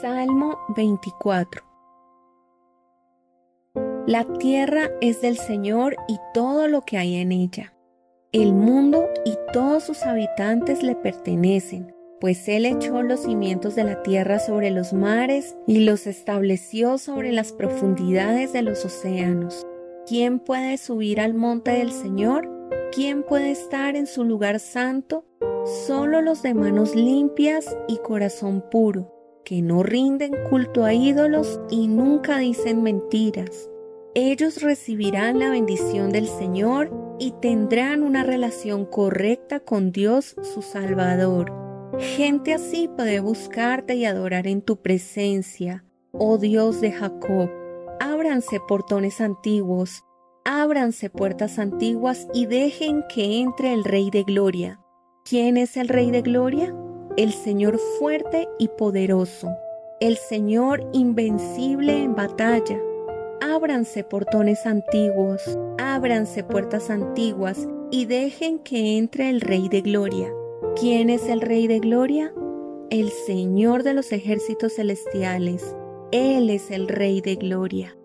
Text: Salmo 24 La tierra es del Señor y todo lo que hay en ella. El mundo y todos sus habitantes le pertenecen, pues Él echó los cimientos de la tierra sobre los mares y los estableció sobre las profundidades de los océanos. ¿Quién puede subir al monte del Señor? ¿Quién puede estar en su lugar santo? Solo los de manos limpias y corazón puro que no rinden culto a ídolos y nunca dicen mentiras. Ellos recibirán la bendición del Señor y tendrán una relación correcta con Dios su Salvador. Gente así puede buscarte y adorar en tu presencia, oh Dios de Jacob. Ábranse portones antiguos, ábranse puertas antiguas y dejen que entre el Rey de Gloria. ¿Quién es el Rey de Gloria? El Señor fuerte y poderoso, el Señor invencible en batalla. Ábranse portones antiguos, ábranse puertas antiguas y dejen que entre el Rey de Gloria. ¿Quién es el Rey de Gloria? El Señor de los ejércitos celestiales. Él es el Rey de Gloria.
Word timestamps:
Salmo 0.00 0.58
24 0.68 1.62
La 4.06 4.24
tierra 4.38 4.88
es 5.02 5.20
del 5.20 5.36
Señor 5.36 5.94
y 6.08 6.18
todo 6.32 6.68
lo 6.68 6.82
que 6.82 6.96
hay 6.96 7.16
en 7.16 7.32
ella. 7.32 7.74
El 8.32 8.54
mundo 8.54 9.10
y 9.26 9.36
todos 9.52 9.82
sus 9.82 10.04
habitantes 10.04 10.82
le 10.82 10.94
pertenecen, 10.94 11.94
pues 12.18 12.48
Él 12.48 12.64
echó 12.64 13.02
los 13.02 13.24
cimientos 13.24 13.74
de 13.74 13.84
la 13.84 14.02
tierra 14.02 14.38
sobre 14.38 14.70
los 14.70 14.94
mares 14.94 15.54
y 15.66 15.80
los 15.80 16.06
estableció 16.06 16.96
sobre 16.96 17.30
las 17.32 17.52
profundidades 17.52 18.54
de 18.54 18.62
los 18.62 18.82
océanos. 18.86 19.66
¿Quién 20.06 20.38
puede 20.38 20.78
subir 20.78 21.20
al 21.20 21.34
monte 21.34 21.72
del 21.72 21.92
Señor? 21.92 22.48
¿Quién 22.90 23.22
puede 23.22 23.50
estar 23.50 23.96
en 23.96 24.06
su 24.06 24.24
lugar 24.24 24.60
santo? 24.60 25.26
Solo 25.86 26.22
los 26.22 26.42
de 26.42 26.54
manos 26.54 26.94
limpias 26.94 27.76
y 27.86 27.98
corazón 27.98 28.64
puro 28.70 29.19
que 29.50 29.62
no 29.62 29.82
rinden 29.82 30.30
culto 30.48 30.84
a 30.84 30.94
ídolos 30.94 31.60
y 31.70 31.88
nunca 31.88 32.38
dicen 32.38 32.84
mentiras. 32.84 33.68
Ellos 34.14 34.62
recibirán 34.62 35.40
la 35.40 35.50
bendición 35.50 36.12
del 36.12 36.28
Señor 36.28 37.16
y 37.18 37.32
tendrán 37.32 38.04
una 38.04 38.22
relación 38.22 38.86
correcta 38.86 39.58
con 39.58 39.90
Dios 39.90 40.36
su 40.54 40.62
Salvador. 40.62 41.52
Gente 41.98 42.54
así 42.54 42.88
puede 42.96 43.18
buscarte 43.18 43.96
y 43.96 44.04
adorar 44.04 44.46
en 44.46 44.62
tu 44.62 44.82
presencia, 44.82 45.84
oh 46.12 46.38
Dios 46.38 46.80
de 46.80 46.92
Jacob. 46.92 47.50
Ábranse 47.98 48.60
portones 48.68 49.20
antiguos, 49.20 50.04
ábranse 50.44 51.10
puertas 51.10 51.58
antiguas 51.58 52.28
y 52.32 52.46
dejen 52.46 53.02
que 53.12 53.40
entre 53.40 53.72
el 53.72 53.82
Rey 53.82 54.10
de 54.12 54.22
Gloria. 54.22 54.78
¿Quién 55.24 55.56
es 55.56 55.76
el 55.76 55.88
Rey 55.88 56.12
de 56.12 56.22
Gloria? 56.22 56.72
El 57.16 57.32
Señor 57.32 57.78
fuerte 57.98 58.48
y 58.58 58.68
poderoso, 58.68 59.48
el 60.00 60.16
Señor 60.16 60.88
invencible 60.92 62.02
en 62.02 62.14
batalla. 62.14 62.78
Ábranse 63.40 64.04
portones 64.04 64.64
antiguos, 64.66 65.42
ábranse 65.78 66.44
puertas 66.44 66.90
antiguas 66.90 67.68
y 67.90 68.06
dejen 68.06 68.58
que 68.58 68.96
entre 68.96 69.30
el 69.30 69.40
Rey 69.40 69.68
de 69.68 69.80
Gloria. 69.80 70.32
¿Quién 70.78 71.10
es 71.10 71.28
el 71.28 71.40
Rey 71.40 71.66
de 71.66 71.80
Gloria? 71.80 72.32
El 72.90 73.10
Señor 73.10 73.82
de 73.82 73.94
los 73.94 74.12
ejércitos 74.12 74.74
celestiales. 74.74 75.74
Él 76.12 76.50
es 76.50 76.70
el 76.70 76.88
Rey 76.88 77.20
de 77.20 77.36
Gloria. 77.36 77.96